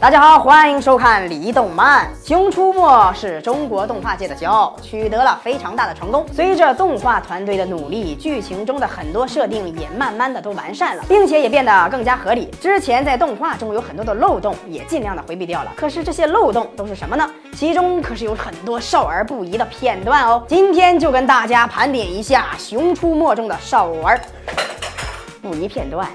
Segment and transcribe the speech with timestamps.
[0.00, 2.06] 大家好，欢迎收看《离动漫》。
[2.26, 2.80] 《熊出没》
[3.14, 6.24] 是中国动画界的骄傲，取得了非常大的成功。
[6.32, 12.46] 随着动画团队的努力，剧情中的很多设定也慢慢的都完善了，并且也变得更加合理。
[12.62, 15.72] 之前在动画中有很多的漏洞，也尽量的回避掉了。
[15.76, 17.30] 可是这些漏洞都是什么呢？
[17.54, 20.42] 其中可是有很多少儿不宜的片段哦。
[20.48, 24.18] 今天就跟大家盘点一下《熊出没》中的少儿
[25.42, 26.08] 不宜片段。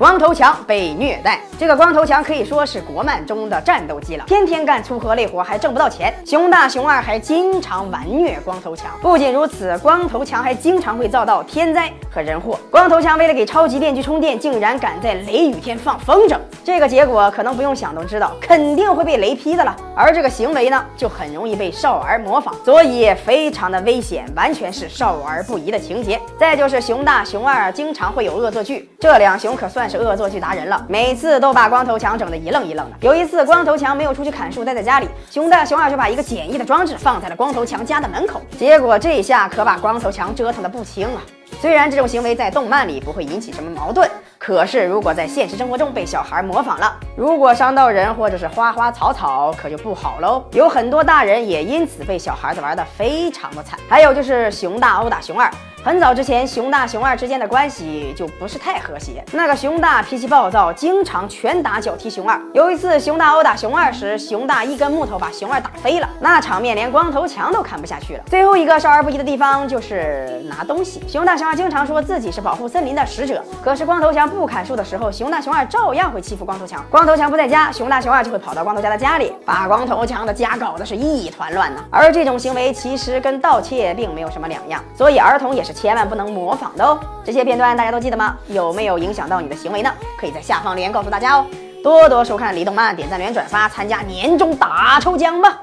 [0.00, 6.10] 光头强被虐待，这个光头强可以说是国漫中的战斗机了，天天干粗活累活，还挣不到钱。
[6.24, 8.92] 熊大熊二还经常玩虐光头强。
[9.02, 12.58] 不仅如此，光头强还经常会遭到天灾和人祸。
[12.70, 19.76] 光头强为了给超级电锯充电，竟然敢在雷雨天放风筝，这个结果可能不用想都知道，肯定会被雷劈的了。
[19.94, 26.18] 而这个行为呢，就很容易被少儿模仿，所以非常的危险，完全是少儿不宜的情节。
[26.38, 29.89] 再就是熊大熊二经常会有恶作剧，这两熊可算。
[29.90, 32.96] 是恶作剧达人了，每次都把光头强整得一愣一愣的。
[33.00, 41.22] 有一次，光头强没有出去砍树，待在家里，熊大熊二就把一个简易的装置放在了光头强家的门口，结果这下可把光头强折腾的不轻啊。
[41.60, 44.08] 虽然这种行为在动漫里不会引起什么矛盾，
[44.50, 50.44] 可是如果在现实生活中被小孩模仿了，如果伤到人或者是花花草草，可就不好喽。
[50.50, 53.78] 有很多大人也因此被小孩子玩的非常的惨。
[53.88, 55.48] 还有就是熊大殴打熊二。
[55.82, 59.24] 很早之前，熊大熊二之间的关系就不是太和谐。
[59.32, 62.38] 那个熊大脾气暴躁，经常拳打脚踢熊二。
[62.52, 68.22] 有一次，熊大殴打熊二时，熊大一根木头把熊二打飞了，那场面连光头强都看不下去了。
[68.26, 71.02] 最后一个少儿不宜的地方就是拿东西。
[71.08, 76.82] 熊大熊二经常说自己是保护森林的使者，可是光头强不不砍树的时候，熊大熊二照样会欺负光头强。
[76.90, 81.84] 光头强不在家，熊大熊二就会跑到光头家的家里，把光头强的家搞得是一团乱呢。
[81.90, 85.70] 而这种行为其实跟盗窃并没有什么两样，所以儿童也是。
[85.80, 87.00] 千万不能模仿的哦！
[87.24, 88.36] 这些片段大家都记得吗？
[88.48, 89.90] 有没有影响到你的行为呢？
[90.18, 91.46] 可以在下方留言告诉大家哦！
[91.82, 95.60] 多多收看李动漫，点赞、留言、转发，参加年终大抽奖吧！